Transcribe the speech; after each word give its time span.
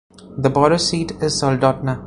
The 0.35 0.49
borough 0.49 0.77
seat 0.77 1.11
is 1.21 1.39
Soldotna. 1.39 1.99